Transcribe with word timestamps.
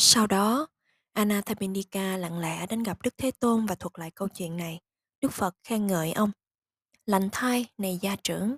Sau 0.00 0.26
đó, 0.26 0.66
Anathapindika 1.12 2.16
lặng 2.16 2.38
lẽ 2.38 2.66
đến 2.66 2.82
gặp 2.82 3.02
Đức 3.02 3.14
Thế 3.18 3.30
Tôn 3.30 3.66
và 3.66 3.74
thuật 3.74 3.98
lại 3.98 4.10
câu 4.10 4.28
chuyện 4.28 4.56
này. 4.56 4.80
Đức 5.20 5.32
Phật 5.32 5.56
khen 5.64 5.86
ngợi 5.86 6.12
ông. 6.12 6.30
Lành 7.06 7.28
thai, 7.32 7.66
này 7.78 7.98
gia 8.02 8.16
trưởng, 8.16 8.56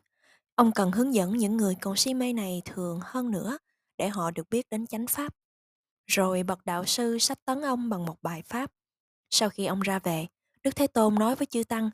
ông 0.55 0.73
cần 0.73 0.93
hướng 0.93 1.15
dẫn 1.15 1.37
những 1.37 1.57
người 1.57 1.75
còn 1.81 1.97
si 1.97 2.15
mê 2.15 2.33
này 2.33 2.63
thường 2.65 3.01
hơn 3.03 3.31
nữa 3.31 3.59
để 3.99 4.09
họ 4.09 4.31
được 4.31 4.51
biết 4.51 4.67
đến 4.71 4.87
chánh 4.87 5.07
pháp. 5.07 5.35
Rồi 6.07 6.43
bậc 6.43 6.65
đạo 6.65 6.85
sư 6.85 7.19
sách 7.19 7.45
tấn 7.45 7.63
ông 7.63 7.89
bằng 7.89 8.07
một 8.07 8.17
bài 8.23 8.43
pháp. 8.43 8.73
Sau 9.31 9.51
khi 9.51 9.67
ông 9.67 9.81
ra 9.81 9.99
về, 9.99 10.27
Đức 10.63 10.77
Thế 10.77 10.87
Tôn 10.87 11.15
nói 11.15 11.35
với 11.35 11.47
chư 11.47 11.65
Tăng 11.65 11.91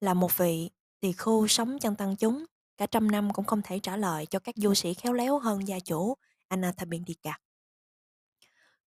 là 0.00 0.14
một 0.14 0.38
vị 0.38 0.70
tỳ 1.00 1.12
khu 1.12 1.46
sống 1.46 1.78
chân 1.78 1.96
tăng 1.96 2.16
chúng, 2.16 2.44
cả 2.76 2.86
trăm 2.86 3.10
năm 3.10 3.32
cũng 3.32 3.44
không 3.44 3.62
thể 3.64 3.78
trả 3.78 3.96
lời 3.96 4.26
cho 4.26 4.38
các 4.38 4.54
du 4.58 4.74
sĩ 4.74 4.94
khéo 4.94 5.12
léo 5.12 5.38
hơn 5.38 5.68
gia 5.68 5.80
chủ 5.80 6.14
Anathapindika. 6.48 7.38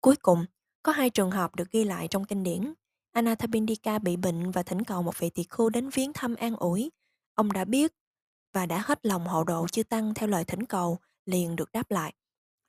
Cuối 0.01 0.15
cùng, 0.15 0.45
có 0.83 0.91
hai 0.91 1.09
trường 1.09 1.31
hợp 1.31 1.55
được 1.55 1.71
ghi 1.71 1.83
lại 1.83 2.07
trong 2.07 2.25
kinh 2.25 2.43
điển. 2.43 2.73
Anathabindika 3.11 3.99
bị 3.99 4.17
bệnh 4.17 4.51
và 4.51 4.63
thỉnh 4.63 4.83
cầu 4.83 5.01
một 5.01 5.19
vị 5.19 5.29
tỳ 5.29 5.43
khu 5.43 5.69
đến 5.69 5.89
viếng 5.89 6.13
thăm 6.13 6.35
an 6.35 6.55
ủi. 6.55 6.91
Ông 7.35 7.51
đã 7.51 7.65
biết 7.65 7.93
và 8.53 8.65
đã 8.65 8.83
hết 8.85 9.05
lòng 9.05 9.27
hộ 9.27 9.43
độ 9.43 9.67
chư 9.67 9.83
tăng 9.83 10.13
theo 10.13 10.29
lời 10.29 10.45
thỉnh 10.45 10.65
cầu 10.65 10.99
liền 11.25 11.55
được 11.55 11.71
đáp 11.71 11.91
lại. 11.91 12.13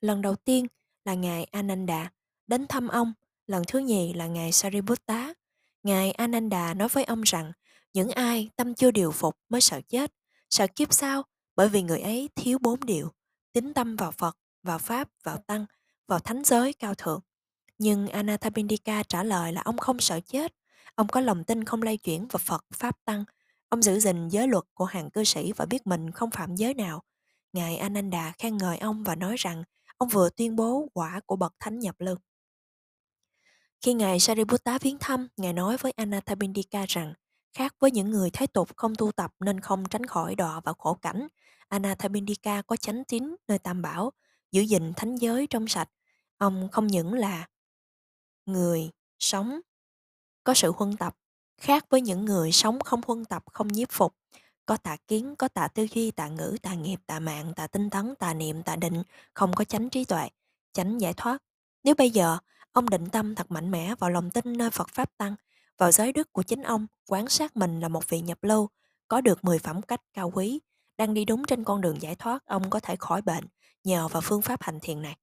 Lần 0.01 0.23
đầu 0.23 0.37
tiên 0.37 0.67
là 1.05 1.15
ngài 1.15 1.45
Ananda 1.45 2.11
đến 2.47 2.67
thăm 2.67 2.89
ông, 2.89 3.13
lần 3.47 3.63
thứ 3.69 3.79
nhì 3.79 4.13
là 4.13 4.27
ngài 4.27 4.53
Sariputta. 4.53 5.35
Ngài 5.83 6.13
Ananda 6.13 6.75
nói 6.75 6.89
với 6.89 7.05
ông 7.05 7.23
rằng 7.23 7.53
những 7.93 8.11
ai 8.11 8.51
tâm 8.57 8.75
chưa 8.75 8.91
điều 8.91 9.13
phục 9.13 9.37
mới 9.49 9.61
sợ 9.61 9.81
chết, 9.89 10.13
sợ 10.51 10.67
kiếp 10.67 10.93
sau 10.93 11.23
bởi 11.57 11.69
vì 11.69 11.83
người 11.83 12.01
ấy 12.01 12.29
thiếu 12.37 12.59
bốn 12.59 12.81
điều, 12.81 13.13
tính 13.53 13.75
tâm 13.75 13.97
vào 13.97 14.13
Phật, 14.13 14.39
vào 14.63 14.79
Pháp, 14.79 15.09
vào 15.25 15.37
Tăng, 15.37 15.67
vào 16.11 16.19
thánh 16.19 16.45
giới 16.45 16.73
cao 16.73 16.95
thượng. 16.95 17.21
Nhưng 17.79 18.09
Anathapindika 18.09 19.03
trả 19.03 19.23
lời 19.25 19.53
là 19.53 19.61
ông 19.61 19.79
không 19.79 20.01
sợ 20.01 20.21
chết, 20.21 20.55
ông 20.95 21.09
có 21.09 21.21
lòng 21.21 21.45
tin 21.45 21.65
không 21.65 21.83
lay 21.83 21.97
chuyển 21.97 22.27
vào 22.29 22.41
Phật, 22.45 22.65
Pháp, 22.75 22.97
Tăng. 23.05 23.25
Ông 23.69 23.83
giữ 23.83 24.01
gìn 24.01 24.29
giới 24.29 24.49
luật 24.49 24.65
của 24.75 24.85
hàng 24.85 25.11
cư 25.11 25.25
sĩ 25.25 25.53
và 25.53 25.67
biết 25.67 25.87
mình 25.87 26.11
không 26.11 26.31
phạm 26.31 26.57
giới 26.57 26.75
nào. 26.75 27.03
Ngài 27.53 27.77
Ananda 27.77 28.33
khen 28.39 28.57
ngợi 28.57 28.79
ông 28.79 29.05
và 29.05 29.15
nói 29.15 29.35
rằng 29.39 29.65
ông 29.97 30.09
vừa 30.09 30.31
tuyên 30.37 30.57
bố 30.57 30.89
quả 30.95 31.21
của 31.27 31.37
bậc 31.37 31.55
thánh 31.59 31.79
nhập 31.79 31.95
lưu. 31.99 32.17
Khi 33.81 33.95
Ngài 33.95 34.21
Sariputta 34.21 34.79
viếng 34.79 34.99
thăm, 34.99 35.29
Ngài 35.37 35.53
nói 35.53 35.77
với 35.77 35.93
Anathapindika 35.93 36.85
rằng 36.89 37.15
khác 37.55 37.75
với 37.81 37.91
những 37.91 38.11
người 38.11 38.31
thái 38.31 38.47
tục 38.47 38.69
không 38.77 38.95
tu 38.95 39.13
tập 39.13 39.33
nên 39.41 39.61
không 39.61 39.89
tránh 39.89 40.07
khỏi 40.07 40.35
đọa 40.35 40.61
vào 40.61 40.75
khổ 40.75 40.95
cảnh, 40.95 41.27
Anathapindika 41.69 42.63
có 42.63 42.77
chánh 42.77 43.05
tín 43.05 43.37
nơi 43.49 43.59
tam 43.59 43.83
bảo, 43.83 44.13
giữ 44.53 44.63
gìn 44.63 44.93
thánh 44.97 45.17
giới 45.17 45.47
trong 45.47 45.69
sạch. 45.69 45.89
Ông 46.41 46.69
không 46.73 46.87
những 46.87 47.13
là 47.13 47.49
người 48.47 48.91
sống 49.19 49.61
có 50.45 50.55
sự 50.55 50.73
huân 50.77 50.97
tập, 50.97 51.17
khác 51.61 51.85
với 51.91 52.01
những 52.01 52.25
người 52.25 52.53
sống 52.53 52.81
không 52.81 53.01
huân 53.07 53.25
tập, 53.25 53.45
không 53.53 53.69
nhiếp 53.69 53.91
phục, 53.91 54.15
có 54.67 54.77
tà 54.77 54.97
kiến, 55.09 55.37
có 55.37 55.49
tà 55.49 55.69
tư 55.69 55.87
duy, 55.95 56.11
tà 56.11 56.29
ngữ, 56.29 56.57
tà 56.63 56.75
nghiệp, 56.75 57.01
tà 57.07 57.19
mạng, 57.19 57.53
tà 57.57 57.67
tinh 57.67 57.91
tấn, 57.91 58.15
tà 58.19 58.35
niệm, 58.35 58.63
tà 58.63 58.77
định, 58.77 59.03
không 59.35 59.55
có 59.55 59.65
chánh 59.65 59.91
trí 59.91 60.05
tuệ, 60.05 60.29
chánh 60.73 61.01
giải 61.01 61.15
thoát. 61.17 61.43
Nếu 61.85 61.95
bây 61.95 62.11
giờ 62.11 62.39
ông 62.73 62.89
định 62.89 63.07
tâm 63.13 63.35
thật 63.35 63.51
mạnh 63.51 63.71
mẽ 63.71 63.95
vào 63.95 64.11
lòng 64.11 64.31
tin 64.31 64.59
nơi 64.59 64.71
phật 64.71 64.89
pháp 64.89 65.17
tăng, 65.17 65.35
vào 65.79 65.93
giới 65.93 66.13
đức 66.13 66.33
của 66.33 66.43
chính 66.43 66.63
ông, 66.63 66.87
quán 67.07 67.29
sát 67.29 67.57
mình 67.57 67.81
là 67.81 67.89
một 67.89 68.09
vị 68.09 68.21
nhập 68.21 68.39
lưu, 68.43 68.69
có 69.09 69.21
được 69.21 69.45
10 69.45 69.59
phẩm 69.59 69.83
cách 69.83 70.01
cao 70.13 70.31
quý, 70.35 70.61
đang 70.99 71.15
đi 71.15 71.25
đúng 71.25 71.45
trên 71.45 71.65
con 71.65 71.81
đường 71.81 72.03
giải 72.03 72.15
thoát, 72.15 72.47
ông 72.47 72.71
có 72.71 72.81
thể 72.81 72.97
khỏi 72.97 73.23
bệnh 73.23 73.45
nhờ 73.85 74.09
vào 74.09 74.23
phương 74.25 74.43
pháp 74.43 74.63
hành 74.63 74.79
thiền 74.83 75.03
này 75.03 75.17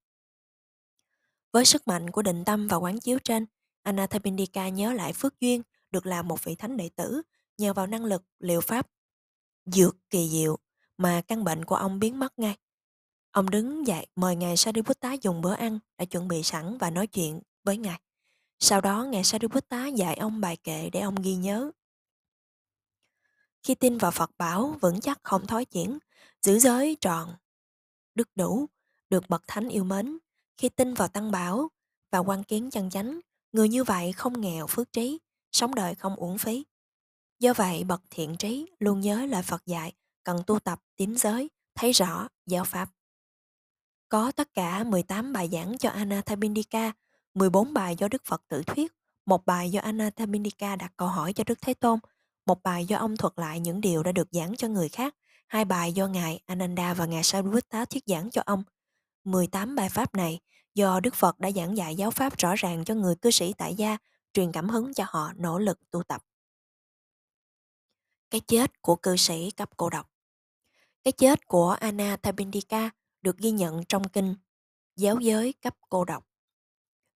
với 1.52 1.64
sức 1.64 1.88
mạnh 1.88 2.10
của 2.10 2.22
định 2.22 2.44
tâm 2.44 2.68
và 2.68 2.76
quán 2.76 3.00
chiếu 3.00 3.18
trên, 3.24 3.46
Anathapindika 3.82 4.68
nhớ 4.68 4.92
lại 4.92 5.12
phước 5.12 5.40
duyên 5.40 5.62
được 5.90 6.06
làm 6.06 6.28
một 6.28 6.44
vị 6.44 6.54
thánh 6.54 6.76
đệ 6.76 6.88
tử 6.96 7.22
nhờ 7.58 7.72
vào 7.72 7.86
năng 7.86 8.04
lực 8.04 8.22
liệu 8.38 8.60
pháp 8.60 8.90
dược 9.64 9.96
kỳ 10.10 10.28
diệu 10.28 10.58
mà 10.98 11.22
căn 11.28 11.44
bệnh 11.44 11.64
của 11.64 11.74
ông 11.76 11.98
biến 11.98 12.18
mất 12.18 12.38
ngay. 12.38 12.56
Ông 13.30 13.50
đứng 13.50 13.86
dậy 13.86 14.06
mời 14.16 14.36
ngài 14.36 14.56
Sariputta 14.56 15.12
dùng 15.12 15.40
bữa 15.40 15.54
ăn 15.54 15.78
đã 15.98 16.04
chuẩn 16.04 16.28
bị 16.28 16.42
sẵn 16.42 16.78
và 16.78 16.90
nói 16.90 17.06
chuyện 17.06 17.40
với 17.64 17.76
ngài. 17.76 18.00
Sau 18.58 18.80
đó 18.80 19.04
ngài 19.04 19.24
Sariputta 19.24 19.86
dạy 19.86 20.16
ông 20.16 20.40
bài 20.40 20.56
kệ 20.56 20.90
để 20.90 21.00
ông 21.00 21.14
ghi 21.14 21.34
nhớ. 21.34 21.70
Khi 23.62 23.74
tin 23.74 23.98
vào 23.98 24.10
Phật 24.10 24.30
bảo 24.38 24.76
vững 24.80 25.00
chắc 25.00 25.18
không 25.22 25.46
thói 25.46 25.64
chuyển, 25.64 25.98
giữ 26.42 26.58
giới 26.58 26.96
tròn, 27.00 27.34
đức 28.14 28.28
đủ, 28.34 28.66
được 29.10 29.28
bậc 29.28 29.42
thánh 29.46 29.68
yêu 29.68 29.84
mến, 29.84 30.18
khi 30.58 30.68
tin 30.68 30.94
vào 30.94 31.08
tăng 31.08 31.30
bảo 31.30 31.68
và 32.10 32.18
quan 32.18 32.44
kiến 32.44 32.70
chân 32.70 32.90
chánh, 32.90 33.20
người 33.52 33.68
như 33.68 33.84
vậy 33.84 34.12
không 34.12 34.40
nghèo 34.40 34.66
phước 34.66 34.92
trí, 34.92 35.18
sống 35.52 35.74
đời 35.74 35.94
không 35.94 36.16
uổng 36.16 36.38
phí. 36.38 36.64
Do 37.38 37.52
vậy, 37.52 37.84
bậc 37.84 38.02
thiện 38.10 38.36
trí 38.36 38.66
luôn 38.78 39.00
nhớ 39.00 39.26
lời 39.26 39.42
Phật 39.42 39.66
dạy, 39.66 39.92
cần 40.24 40.42
tu 40.46 40.58
tập 40.58 40.80
tín 40.96 41.16
giới, 41.16 41.50
thấy 41.74 41.92
rõ 41.92 42.28
giáo 42.46 42.64
pháp. 42.64 42.90
Có 44.08 44.32
tất 44.32 44.54
cả 44.54 44.84
18 44.84 45.32
bài 45.32 45.48
giảng 45.52 45.78
cho 45.78 45.90
Anathapindika, 45.90 46.92
14 47.34 47.72
bài 47.72 47.96
do 47.98 48.08
Đức 48.08 48.22
Phật 48.24 48.42
tự 48.48 48.62
thuyết, 48.62 48.92
một 49.26 49.46
bài 49.46 49.70
do 49.70 49.80
Anathapindika 49.80 50.76
đặt 50.76 50.92
câu 50.96 51.08
hỏi 51.08 51.32
cho 51.32 51.44
Đức 51.46 51.58
Thế 51.62 51.74
Tôn, 51.74 51.98
một 52.46 52.62
bài 52.62 52.86
do 52.86 52.98
ông 52.98 53.16
thuật 53.16 53.32
lại 53.36 53.60
những 53.60 53.80
điều 53.80 54.02
đã 54.02 54.12
được 54.12 54.28
giảng 54.30 54.56
cho 54.56 54.68
người 54.68 54.88
khác, 54.88 55.14
hai 55.48 55.64
bài 55.64 55.92
do 55.92 56.06
Ngài 56.06 56.40
Ananda 56.46 56.94
và 56.94 57.06
Ngài 57.06 57.22
Sariputta 57.22 57.84
thuyết 57.84 58.04
giảng 58.06 58.30
cho 58.30 58.42
ông. 58.46 58.62
18 59.30 59.74
bài 59.74 59.88
pháp 59.88 60.14
này 60.14 60.40
do 60.74 61.00
Đức 61.00 61.14
Phật 61.14 61.40
đã 61.40 61.50
giảng 61.50 61.76
dạy 61.76 61.96
giáo 61.96 62.10
pháp 62.10 62.38
rõ 62.38 62.54
ràng 62.54 62.84
cho 62.84 62.94
người 62.94 63.14
cư 63.14 63.30
sĩ 63.30 63.52
tại 63.58 63.74
gia, 63.74 63.96
truyền 64.32 64.52
cảm 64.52 64.68
hứng 64.68 64.94
cho 64.94 65.04
họ 65.08 65.32
nỗ 65.36 65.58
lực 65.58 65.90
tu 65.90 66.02
tập. 66.02 66.24
Cái 68.30 68.40
chết 68.40 68.82
của 68.82 68.96
cư 68.96 69.16
sĩ 69.16 69.50
cấp 69.50 69.70
cô 69.76 69.90
độc 69.90 70.10
Cái 71.04 71.12
chết 71.12 71.46
của 71.46 71.70
Anathapindika 71.70 72.90
được 73.22 73.38
ghi 73.38 73.50
nhận 73.50 73.84
trong 73.84 74.08
kinh 74.08 74.34
Giáo 74.96 75.20
giới 75.20 75.52
cấp 75.52 75.76
cô 75.88 76.04
độc. 76.04 76.26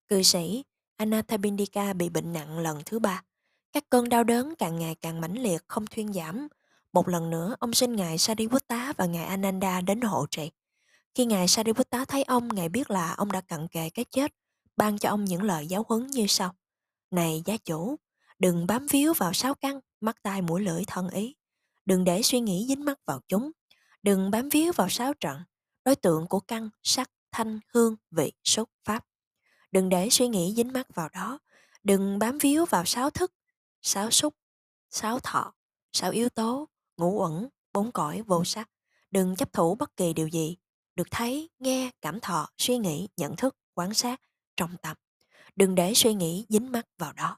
Cư 0.07 0.23
sĩ 0.23 0.63
Anathapindika 0.97 1.93
bị 1.93 2.09
bệnh 2.09 2.33
nặng 2.33 2.59
lần 2.59 2.81
thứ 2.85 2.99
ba. 2.99 3.23
Các 3.71 3.89
cơn 3.89 4.09
đau 4.09 4.23
đớn 4.23 4.53
càng 4.57 4.79
ngày 4.79 4.95
càng 4.95 5.21
mãnh 5.21 5.37
liệt 5.37 5.61
không 5.67 5.87
thuyên 5.87 6.13
giảm. 6.13 6.47
Một 6.93 7.07
lần 7.07 7.29
nữa, 7.29 7.55
ông 7.59 7.73
xin 7.73 7.95
Ngài 7.95 8.17
Sariputta 8.17 8.93
và 8.97 9.05
Ngài 9.05 9.25
Ananda 9.25 9.81
đến 9.81 10.01
hộ 10.01 10.25
trì. 10.31 10.51
Khi 11.15 11.25
Ngài 11.25 11.47
Sariputta 11.47 12.05
thấy 12.05 12.23
ông, 12.23 12.47
Ngài 12.47 12.69
biết 12.69 12.91
là 12.91 13.13
ông 13.13 13.31
đã 13.31 13.41
cận 13.41 13.67
kề 13.67 13.89
cái 13.89 14.05
chết, 14.05 14.33
ban 14.77 14.97
cho 14.97 15.09
ông 15.09 15.25
những 15.25 15.43
lời 15.43 15.67
giáo 15.67 15.85
huấn 15.89 16.07
như 16.07 16.25
sau. 16.27 16.55
Này 17.11 17.41
gia 17.45 17.57
chủ, 17.57 17.95
đừng 18.39 18.67
bám 18.67 18.87
víu 18.87 19.13
vào 19.13 19.33
sáu 19.33 19.55
căn, 19.55 19.79
mắt 20.01 20.15
tai 20.23 20.41
mũi 20.41 20.61
lưỡi 20.61 20.83
thân 20.87 21.09
ý. 21.09 21.35
Đừng 21.85 22.03
để 22.03 22.21
suy 22.21 22.39
nghĩ 22.39 22.65
dính 22.69 22.85
mắt 22.85 22.99
vào 23.05 23.21
chúng. 23.27 23.51
Đừng 24.03 24.31
bám 24.31 24.49
víu 24.49 24.71
vào 24.75 24.89
sáu 24.89 25.13
trận, 25.13 25.37
đối 25.85 25.95
tượng 25.95 26.27
của 26.27 26.39
căn, 26.39 26.69
sắc, 26.83 27.11
thanh, 27.31 27.59
hương, 27.73 27.95
vị, 28.11 28.31
xúc, 28.43 28.69
pháp. 28.83 29.05
Đừng 29.71 29.89
để 29.89 30.09
suy 30.09 30.27
nghĩ 30.27 30.53
dính 30.57 30.73
mắt 30.73 30.87
vào 30.95 31.09
đó. 31.09 31.39
Đừng 31.83 32.19
bám 32.19 32.37
víu 32.37 32.65
vào 32.65 32.85
sáu 32.85 33.09
thức, 33.09 33.33
sáu 33.81 34.11
xúc, 34.11 34.35
sáu 34.89 35.19
thọ, 35.19 35.53
sáu 35.93 36.11
yếu 36.11 36.29
tố, 36.29 36.67
ngũ 36.97 37.21
uẩn, 37.21 37.49
bốn 37.73 37.91
cõi 37.91 38.21
vô 38.21 38.43
sắc. 38.43 38.69
Đừng 39.11 39.35
chấp 39.35 39.53
thủ 39.53 39.75
bất 39.75 39.97
kỳ 39.97 40.13
điều 40.13 40.27
gì 40.27 40.57
được 40.95 41.07
thấy, 41.11 41.49
nghe, 41.59 41.91
cảm 42.01 42.19
thọ, 42.19 42.49
suy 42.57 42.77
nghĩ, 42.77 43.07
nhận 43.17 43.35
thức, 43.35 43.55
quan 43.73 43.93
sát, 43.93 44.21
trong 44.57 44.77
tâm. 44.81 44.97
Đừng 45.55 45.75
để 45.75 45.93
suy 45.93 46.13
nghĩ 46.13 46.45
dính 46.49 46.71
mắc 46.71 46.85
vào 46.97 47.13
đó. 47.13 47.37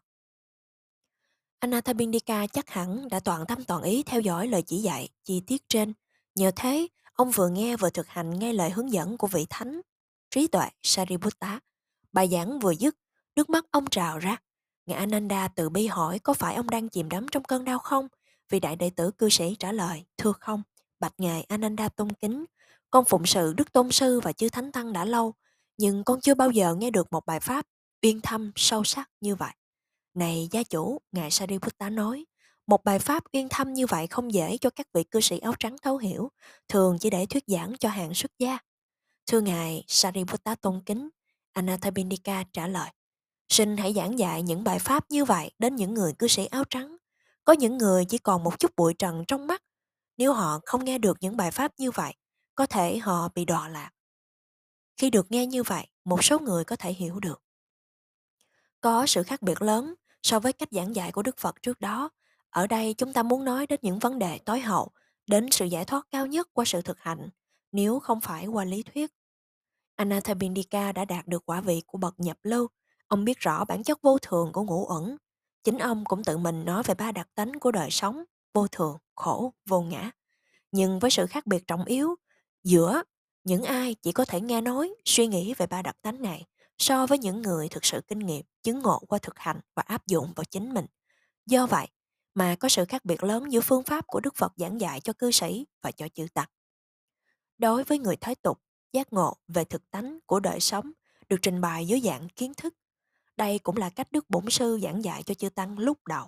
Anathabindika 1.60 2.48
chắc 2.48 2.70
hẳn 2.70 3.10
đã 3.10 3.20
toàn 3.20 3.46
tâm 3.46 3.64
toàn 3.64 3.84
ý 3.84 4.04
theo 4.04 4.22
dõi 4.22 4.48
lời 4.48 4.62
chỉ 4.62 4.78
dạy, 4.78 5.10
chi 5.24 5.42
tiết 5.48 5.70
trên. 5.70 5.94
Nhờ 6.36 6.52
thế, 6.56 6.88
ông 7.14 7.32
vừa 7.32 7.50
nghe 7.50 7.78
vừa 7.78 7.90
thực 7.90 8.08
hành 8.08 8.40
ngay 8.40 8.54
lời 8.54 8.70
hướng 8.70 8.92
dẫn 8.92 9.18
của 9.18 9.28
vị 9.28 9.46
thánh, 9.50 9.82
trí 10.32 10.48
tuệ 10.48 10.70
Sariputta. 10.84 11.60
Bài 12.12 12.28
giảng 12.28 12.60
vừa 12.60 12.72
dứt, 12.72 12.96
nước 13.36 13.50
mắt 13.50 13.66
ông 13.72 13.86
trào 13.90 14.20
ra. 14.20 14.38
Ngài 14.86 14.98
Ananda 14.98 15.48
tự 15.48 15.70
bi 15.70 15.88
hỏi 15.88 16.20
có 16.20 16.34
phải 16.34 16.56
ông 16.56 16.70
đang 16.70 16.90
chìm 16.90 17.10
đắm 17.10 17.26
trong 17.32 17.44
cơn 17.44 17.66
đau 17.66 17.80
không? 17.80 18.08
Vị 18.50 18.60
đại 18.60 18.76
đệ 18.76 18.90
tử 18.90 19.12
cư 19.12 19.30
sĩ 19.30 19.56
trả 19.60 19.72
lời, 19.72 20.06
thưa 20.18 20.32
không. 20.32 20.64
Bạch 21.00 21.14
Ngài 21.18 21.44
Ananda 21.44 21.90
tôn 21.90 22.12
kính, 22.12 22.46
con 22.94 23.06
phụng 23.06 23.26
sự 23.26 23.54
Đức 23.54 23.74
Tôn 23.74 23.92
Sư 23.92 24.20
và 24.20 24.32
Chư 24.32 24.50
Thánh 24.50 24.72
Tăng 24.72 24.94
đã 24.94 25.06
lâu, 25.06 25.34
nhưng 25.78 26.04
con 26.04 26.22
chưa 26.22 26.34
bao 26.34 26.52
giờ 26.52 26.76
nghe 26.76 26.92
được 26.92 27.08
một 27.12 27.26
bài 27.26 27.40
pháp 27.40 27.66
uyên 28.02 28.22
thâm 28.22 28.52
sâu 28.56 28.84
sắc 28.84 29.10
như 29.22 29.36
vậy. 29.36 29.52
Này 30.14 30.48
gia 30.52 30.64
chủ, 30.64 31.02
Ngài 31.12 31.32
Sariputta 31.32 31.90
nói, 31.90 32.26
một 32.68 32.84
bài 32.84 33.00
pháp 33.00 33.24
uyên 33.34 33.50
thâm 33.50 33.74
như 33.74 33.86
vậy 33.86 34.08
không 34.08 34.34
dễ 34.34 34.58
cho 34.58 34.70
các 34.70 34.88
vị 34.94 35.04
cư 35.04 35.22
sĩ 35.22 35.40
áo 35.40 35.54
trắng 35.60 35.76
thấu 35.82 35.98
hiểu, 35.98 36.32
thường 36.68 36.98
chỉ 37.00 37.10
để 37.10 37.26
thuyết 37.26 37.44
giảng 37.48 37.74
cho 37.80 37.90
hạng 37.90 38.14
xuất 38.14 38.32
gia. 38.40 38.58
Thưa 39.28 39.42
Ngài 39.42 39.84
Sariputta 39.88 40.56
tôn 40.56 40.82
kính, 40.86 41.10
Anathapindika 41.54 42.44
trả 42.54 42.68
lời, 42.68 42.90
xin 43.50 43.78
hãy 43.78 43.94
giảng 43.94 44.20
dạy 44.20 44.42
những 44.42 44.64
bài 44.64 44.80
pháp 44.80 45.12
như 45.12 45.26
vậy 45.26 45.52
đến 45.60 45.76
những 45.76 45.94
người 45.94 46.14
cư 46.20 46.28
sĩ 46.28 46.46
áo 46.46 46.64
trắng. 46.70 46.98
Có 47.44 47.54
những 47.54 47.78
người 47.78 48.06
chỉ 48.06 48.18
còn 48.18 48.44
một 48.44 48.60
chút 48.60 48.72
bụi 48.78 48.94
trần 48.94 49.24
trong 49.28 49.48
mắt. 49.48 49.64
Nếu 50.18 50.34
họ 50.34 50.60
không 50.66 50.86
nghe 50.86 50.98
được 50.98 51.18
những 51.22 51.38
bài 51.38 51.52
pháp 51.52 51.72
như 51.78 51.92
vậy, 51.92 52.14
có 52.56 52.66
thể 52.66 52.98
họ 52.98 53.30
bị 53.36 53.46
đọa 53.46 53.68
lạc. 53.68 53.92
Khi 54.98 55.10
được 55.10 55.32
nghe 55.32 55.46
như 55.46 55.64
vậy, 55.64 55.88
một 56.06 56.24
số 56.24 56.40
người 56.40 56.64
có 56.64 56.76
thể 56.76 56.94
hiểu 56.94 57.20
được. 57.20 57.44
Có 58.82 59.06
sự 59.06 59.24
khác 59.24 59.42
biệt 59.42 59.62
lớn 59.62 59.94
so 60.24 60.40
với 60.40 60.54
cách 60.54 60.70
giảng 60.72 60.96
dạy 60.96 61.12
của 61.12 61.24
Đức 61.24 61.38
Phật 61.38 61.62
trước 61.62 61.82
đó. 61.82 62.10
Ở 62.50 62.68
đây 62.68 62.94
chúng 62.98 63.14
ta 63.14 63.24
muốn 63.24 63.46
nói 63.46 63.68
đến 63.68 63.80
những 63.84 64.00
vấn 64.00 64.20
đề 64.20 64.38
tối 64.38 64.60
hậu, 64.60 64.92
đến 65.28 65.48
sự 65.52 65.66
giải 65.66 65.86
thoát 65.86 66.08
cao 66.12 66.26
nhất 66.28 66.50
qua 66.54 66.66
sự 66.66 66.82
thực 66.82 67.00
hành, 67.00 67.30
nếu 67.72 68.00
không 68.00 68.22
phải 68.22 68.48
qua 68.48 68.66
lý 68.66 68.84
thuyết. 68.84 69.12
Anathabindika 69.96 70.92
đã 70.92 71.06
đạt 71.06 71.28
được 71.28 71.46
quả 71.46 71.62
vị 71.62 71.82
của 71.88 71.98
bậc 71.98 72.20
nhập 72.20 72.38
lưu. 72.44 72.68
Ông 73.08 73.26
biết 73.26 73.40
rõ 73.40 73.66
bản 73.66 73.84
chất 73.84 74.02
vô 74.02 74.18
thường 74.18 74.52
của 74.54 74.64
ngũ 74.64 74.86
ẩn 74.86 75.18
Chính 75.64 75.78
ông 75.78 76.04
cũng 76.06 76.24
tự 76.24 76.38
mình 76.38 76.66
nói 76.66 76.84
về 76.84 76.94
ba 76.94 77.12
đặc 77.12 77.30
tính 77.36 77.60
của 77.60 77.72
đời 77.72 77.92
sống, 77.92 78.24
vô 78.54 78.68
thường, 78.68 78.98
khổ, 79.16 79.54
vô 79.66 79.82
ngã. 79.82 80.12
Nhưng 80.72 81.00
với 81.00 81.12
sự 81.12 81.28
khác 81.28 81.46
biệt 81.46 81.68
trọng 81.68 81.86
yếu 81.86 82.16
giữa 82.64 83.04
những 83.44 83.64
ai 83.64 83.96
chỉ 84.02 84.12
có 84.12 84.26
thể 84.26 84.42
nghe 84.42 84.62
nói, 84.62 84.94
suy 85.06 85.28
nghĩ 85.28 85.54
về 85.54 85.68
ba 85.68 85.82
đặc 85.82 85.98
tánh 86.02 86.22
này 86.22 86.46
so 86.78 87.06
với 87.08 87.18
những 87.18 87.42
người 87.42 87.70
thực 87.70 87.86
sự 87.86 88.02
kinh 88.08 88.20
nghiệm, 88.20 88.46
chứng 88.64 88.80
ngộ 88.80 89.00
qua 89.00 89.20
thực 89.22 89.40
hành 89.40 89.60
và 89.76 89.84
áp 89.88 90.08
dụng 90.08 90.34
vào 90.36 90.44
chính 90.44 90.74
mình. 90.74 90.86
Do 91.46 91.66
vậy 91.66 91.88
mà 92.34 92.56
có 92.60 92.70
sự 92.70 92.86
khác 92.86 93.06
biệt 93.06 93.24
lớn 93.24 93.52
giữa 93.52 93.62
phương 93.62 93.84
pháp 93.84 94.08
của 94.08 94.20
Đức 94.20 94.36
Phật 94.36 94.54
giảng 94.56 94.82
dạy 94.82 95.02
cho 95.02 95.14
cư 95.14 95.32
sĩ 95.32 95.66
và 95.82 95.92
cho 95.92 96.08
chư 96.08 96.28
tặc. 96.34 96.52
Đối 97.58 97.84
với 97.84 98.00
người 98.00 98.16
thái 98.16 98.36
tục, 98.36 98.60
giác 98.94 99.14
ngộ 99.14 99.38
về 99.48 99.64
thực 99.66 99.92
tánh 99.92 100.20
của 100.26 100.40
đời 100.40 100.60
sống 100.60 100.92
được 101.30 101.38
trình 101.42 101.62
bày 101.62 101.88
dưới 101.88 102.02
dạng 102.02 102.30
kiến 102.30 102.54
thức. 102.58 102.76
Đây 103.38 103.60
cũng 103.60 103.78
là 103.78 103.90
cách 103.90 104.12
Đức 104.12 104.30
Bổn 104.30 104.50
Sư 104.50 104.80
giảng 104.84 105.04
dạy 105.04 105.24
cho 105.24 105.34
chư 105.34 105.50
tăng 105.50 105.80
lúc 105.80 106.08
đầu. 106.08 106.28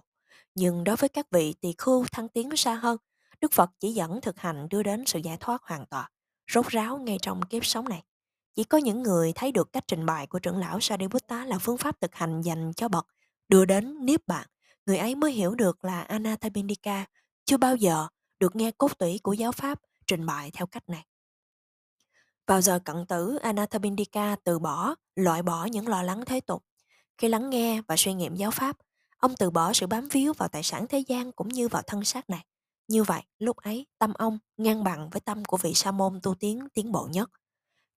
Nhưng 0.55 0.83
đối 0.83 0.95
với 0.95 1.09
các 1.09 1.31
vị 1.31 1.53
tỳ 1.61 1.73
khưu 1.77 2.05
thăng 2.11 2.29
tiến 2.29 2.57
xa 2.57 2.75
hơn, 2.75 2.97
Đức 3.41 3.51
Phật 3.51 3.69
chỉ 3.79 3.93
dẫn 3.93 4.21
thực 4.21 4.39
hành 4.39 4.67
đưa 4.69 4.83
đến 4.83 5.03
sự 5.05 5.19
giải 5.19 5.37
thoát 5.39 5.63
hoàn 5.63 5.85
toàn, 5.85 6.11
rốt 6.51 6.67
ráo 6.67 6.97
ngay 6.97 7.17
trong 7.21 7.41
kiếp 7.41 7.65
sống 7.65 7.89
này. 7.89 8.03
Chỉ 8.55 8.63
có 8.63 8.77
những 8.77 9.03
người 9.03 9.33
thấy 9.33 9.51
được 9.51 9.73
cách 9.73 9.83
trình 9.87 10.05
bày 10.05 10.27
của 10.27 10.39
trưởng 10.39 10.57
lão 10.57 10.79
Sariputta 10.79 11.45
là 11.45 11.57
phương 11.57 11.77
pháp 11.77 12.01
thực 12.01 12.15
hành 12.15 12.41
dành 12.41 12.73
cho 12.73 12.87
bậc 12.87 13.07
đưa 13.49 13.65
đến 13.65 14.05
Niết 14.05 14.27
bạn, 14.27 14.47
người 14.85 14.97
ấy 14.97 15.15
mới 15.15 15.31
hiểu 15.31 15.55
được 15.55 15.85
là 15.85 16.01
Anathapindika 16.01 17.05
chưa 17.45 17.57
bao 17.57 17.75
giờ 17.75 18.07
được 18.39 18.55
nghe 18.55 18.71
cốt 18.71 18.97
tủy 18.97 19.19
của 19.23 19.33
giáo 19.33 19.51
pháp 19.51 19.79
trình 20.07 20.25
bày 20.25 20.51
theo 20.51 20.67
cách 20.67 20.89
này. 20.89 21.05
Vào 22.47 22.61
giờ 22.61 22.79
cận 22.79 23.05
tử, 23.05 23.35
Anathapindika 23.35 24.35
từ 24.43 24.59
bỏ, 24.59 24.95
loại 25.15 25.41
bỏ 25.43 25.65
những 25.65 25.87
lo 25.87 26.03
lắng 26.03 26.25
thế 26.25 26.39
tục. 26.39 26.63
Khi 27.17 27.27
lắng 27.27 27.49
nghe 27.49 27.81
và 27.87 27.95
suy 27.97 28.13
nghiệm 28.13 28.35
giáo 28.35 28.51
pháp, 28.51 28.77
ông 29.17 29.35
từ 29.39 29.49
bỏ 29.49 29.73
sự 29.73 29.87
bám 29.87 30.07
víu 30.07 30.33
vào 30.33 30.49
tài 30.49 30.63
sản 30.63 30.85
thế 30.87 30.99
gian 30.99 31.31
cũng 31.31 31.49
như 31.49 31.67
vào 31.67 31.81
thân 31.87 32.03
xác 32.03 32.29
này. 32.29 32.45
Như 32.87 33.03
vậy, 33.03 33.21
lúc 33.39 33.57
ấy, 33.57 33.85
tâm 33.99 34.13
ông 34.13 34.39
ngang 34.57 34.83
bằng 34.83 35.09
với 35.09 35.21
tâm 35.21 35.45
của 35.45 35.57
vị 35.57 35.73
sa 35.73 35.91
môn 35.91 36.19
tu 36.23 36.35
tiến 36.35 36.67
tiến 36.73 36.91
bộ 36.91 37.07
nhất. 37.11 37.29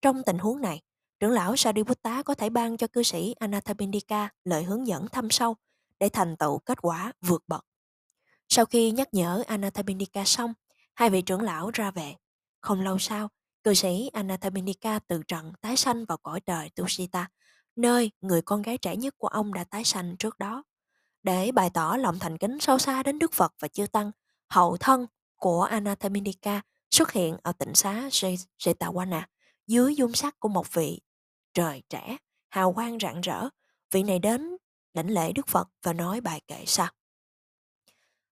Trong 0.02 0.22
tình 0.26 0.38
huống 0.38 0.60
này, 0.60 0.82
trưởng 1.20 1.30
lão 1.30 1.56
Sariputta 1.56 2.22
có 2.22 2.34
thể 2.34 2.50
ban 2.50 2.76
cho 2.76 2.86
cư 2.86 3.02
sĩ 3.02 3.34
Anathapindika 3.38 4.28
lời 4.44 4.64
hướng 4.64 4.86
dẫn 4.86 5.08
thâm 5.08 5.30
sâu 5.30 5.56
để 6.00 6.08
thành 6.08 6.36
tựu 6.36 6.58
kết 6.58 6.82
quả 6.82 7.12
vượt 7.20 7.44
bậc. 7.48 7.64
Sau 8.48 8.64
khi 8.64 8.90
nhắc 8.90 9.08
nhở 9.12 9.42
Anathapindika 9.46 10.24
xong, 10.24 10.54
hai 10.94 11.10
vị 11.10 11.22
trưởng 11.22 11.42
lão 11.42 11.70
ra 11.70 11.90
về. 11.90 12.14
Không 12.60 12.80
lâu 12.80 12.98
sau, 12.98 13.28
cư 13.64 13.74
sĩ 13.74 14.10
Anathapindika 14.12 14.98
từ 14.98 15.22
trần 15.28 15.52
tái 15.60 15.76
sanh 15.76 16.04
vào 16.04 16.18
cõi 16.18 16.40
đời 16.46 16.70
Tushita, 16.70 17.28
nơi 17.76 18.10
người 18.20 18.42
con 18.42 18.62
gái 18.62 18.78
trẻ 18.78 18.96
nhất 18.96 19.14
của 19.18 19.28
ông 19.28 19.54
đã 19.54 19.64
tái 19.64 19.84
sanh 19.84 20.16
trước 20.16 20.38
đó. 20.38 20.62
Để 21.22 21.52
bày 21.52 21.70
tỏ 21.70 21.96
lòng 21.96 22.18
thành 22.18 22.38
kính 22.38 22.60
sâu 22.60 22.78
xa 22.78 23.02
đến 23.02 23.18
Đức 23.18 23.32
Phật 23.32 23.54
và 23.60 23.68
Chư 23.68 23.86
Tăng, 23.86 24.10
hậu 24.48 24.76
thân 24.76 25.06
của 25.36 25.62
Anathapindika 25.62 26.60
xuất 26.90 27.12
hiện 27.12 27.36
ở 27.42 27.52
tỉnh 27.52 27.74
xá 27.74 28.08
Jetawana 28.58 29.22
dưới 29.66 29.96
dung 29.96 30.12
sắc 30.12 30.40
của 30.40 30.48
một 30.48 30.72
vị 30.72 31.00
trời 31.54 31.82
trẻ, 31.88 32.16
hào 32.48 32.72
quang 32.72 32.98
rạng 32.98 33.20
rỡ. 33.20 33.48
Vị 33.90 34.02
này 34.02 34.18
đến 34.18 34.56
đảnh 34.94 35.10
lễ 35.10 35.32
Đức 35.32 35.48
Phật 35.48 35.68
và 35.82 35.92
nói 35.92 36.20
bài 36.20 36.40
kệ 36.46 36.64
sau. 36.66 36.88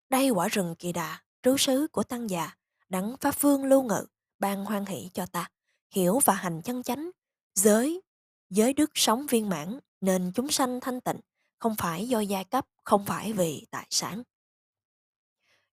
Đây 0.09 0.31
quả 0.31 0.49
rừng 0.49 0.75
kỳ 0.79 0.93
đà, 0.93 1.23
trú 1.43 1.57
sứ 1.57 1.87
của 1.93 2.03
tăng 2.03 2.31
già, 2.31 2.51
đắng 2.89 3.17
pháp 3.21 3.31
phương 3.31 3.65
lưu 3.65 3.83
ngự, 3.83 4.07
ban 4.39 4.65
hoan 4.65 4.87
hỷ 4.87 5.11
cho 5.15 5.27
ta, 5.27 5.51
hiểu 5.91 6.19
và 6.25 6.35
hành 6.35 6.63
chân 6.63 6.83
chánh, 6.83 7.11
giới, 7.55 8.03
giới 8.51 8.73
đức 8.73 8.91
sống 8.95 9.27
viên 9.27 9.49
mãn, 9.49 9.79
nên 10.01 10.33
chúng 10.35 10.51
sanh 10.51 10.81
thanh 10.81 11.01
tịnh, 11.01 11.21
không 11.59 11.75
phải 11.79 12.09
do 12.09 12.21
giai 12.21 12.45
cấp, 12.45 12.67
không 12.85 13.05
phải 13.05 13.33
vì 13.33 13.67
tài 13.71 13.87
sản. 13.91 14.23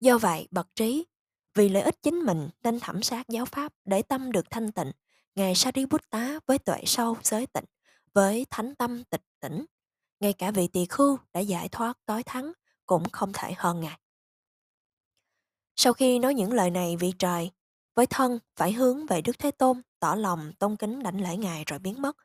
Do 0.01 0.17
vậy, 0.17 0.47
bậc 0.51 0.67
trí, 0.75 1.05
vì 1.55 1.69
lợi 1.69 1.83
ích 1.83 2.01
chính 2.01 2.15
mình 2.15 2.49
nên 2.63 2.79
thẩm 2.79 3.03
sát 3.03 3.27
giáo 3.29 3.45
pháp 3.45 3.73
để 3.85 4.01
tâm 4.01 4.31
được 4.31 4.49
thanh 4.49 4.71
tịnh, 4.71 4.91
Ngài 5.35 5.55
Sariputta 5.55 6.39
với 6.45 6.59
tuệ 6.59 6.83
sâu 6.85 7.17
giới 7.23 7.47
tịnh, 7.47 7.65
với 8.13 8.45
thánh 8.49 8.75
tâm 8.75 9.03
tịch 9.03 9.23
tỉnh, 9.39 9.65
ngay 10.19 10.33
cả 10.33 10.51
vị 10.51 10.67
tỳ 10.67 10.85
khưu 10.85 11.17
đã 11.33 11.39
giải 11.39 11.69
thoát 11.69 11.97
tối 12.05 12.23
thắng 12.23 12.51
cũng 12.85 13.09
không 13.09 13.31
thể 13.33 13.53
hơn 13.57 13.79
Ngài. 13.79 13.99
Sau 15.75 15.93
khi 15.93 16.19
nói 16.19 16.33
những 16.33 16.53
lời 16.53 16.69
này 16.69 16.97
vị 16.97 17.13
trời, 17.19 17.51
với 17.95 18.05
thân 18.05 18.39
phải 18.55 18.73
hướng 18.73 19.05
về 19.05 19.21
Đức 19.21 19.39
Thế 19.39 19.51
Tôn, 19.51 19.81
tỏ 19.99 20.15
lòng 20.15 20.53
tôn 20.59 20.75
kính 20.75 21.03
đảnh 21.03 21.21
lễ 21.21 21.37
Ngài 21.37 21.63
rồi 21.65 21.79
biến 21.79 22.01
mất. 22.01 22.17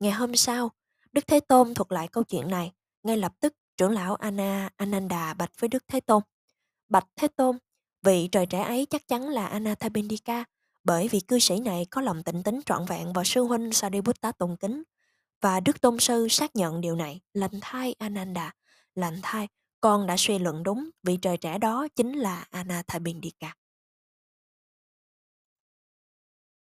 Ngày 0.00 0.12
hôm 0.12 0.36
sau, 0.36 0.70
Đức 1.12 1.26
Thế 1.26 1.40
Tôn 1.40 1.74
thuật 1.74 1.92
lại 1.92 2.08
câu 2.08 2.24
chuyện 2.24 2.50
này, 2.50 2.72
ngay 3.02 3.16
lập 3.16 3.32
tức 3.40 3.54
trưởng 3.76 3.92
lão 3.92 4.14
Anna 4.14 4.70
Ananda 4.76 5.34
bạch 5.34 5.50
với 5.58 5.68
Đức 5.68 5.84
Thế 5.88 6.00
Tôn. 6.00 6.22
Bạch 6.90 7.06
Thế 7.16 7.28
Tôn, 7.28 7.58
vị 8.02 8.28
trời 8.32 8.46
trẻ 8.46 8.62
ấy 8.62 8.86
chắc 8.90 9.08
chắn 9.08 9.28
là 9.28 9.46
Anathapindika, 9.46 10.44
bởi 10.84 11.08
vì 11.08 11.20
cư 11.20 11.38
sĩ 11.38 11.60
này 11.60 11.86
có 11.90 12.00
lòng 12.00 12.22
tịnh 12.22 12.42
tính 12.42 12.60
trọn 12.66 12.84
vẹn 12.84 13.12
và 13.12 13.24
sư 13.24 13.42
huynh 13.42 13.72
Sariputta 13.72 14.32
tôn 14.32 14.56
kính. 14.56 14.82
Và 15.40 15.60
Đức 15.60 15.80
Tôn 15.80 15.98
Sư 15.98 16.28
xác 16.28 16.56
nhận 16.56 16.80
điều 16.80 16.96
này, 16.96 17.20
lành 17.32 17.60
thai 17.60 17.94
Ananda, 17.98 18.52
lành 18.94 19.18
thai, 19.22 19.48
con 19.80 20.06
đã 20.06 20.16
suy 20.18 20.38
luận 20.38 20.62
đúng, 20.62 20.90
vị 21.02 21.18
trời 21.22 21.36
trẻ 21.36 21.58
đó 21.58 21.88
chính 21.96 22.12
là 22.12 22.46
Anathapindika. 22.50 23.54